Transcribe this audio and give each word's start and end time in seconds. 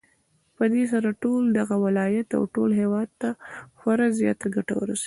پدې 0.57 0.83
سره 0.93 1.09
ټول 1.23 1.43
دغه 1.59 1.75
ولايت 1.85 2.27
او 2.37 2.43
ټول 2.55 2.69
هېواد 2.81 3.09
ته 3.21 3.29
خورا 3.79 4.07
زياته 4.19 4.45
گټه 4.55 4.73
ورسېده 4.77 4.99